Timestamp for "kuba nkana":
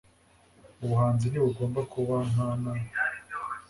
1.93-2.71